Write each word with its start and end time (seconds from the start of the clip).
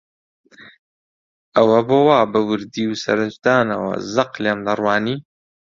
ئەوە 1.55 1.79
بۆ 1.87 1.97
وا 2.07 2.19
بە 2.31 2.39
وردی 2.49 2.85
و 2.89 2.99
سەرنجدانەوە 3.03 3.93
زەق 4.13 4.31
لێم 4.43 4.59
دەڕوانی؟ 4.67 5.17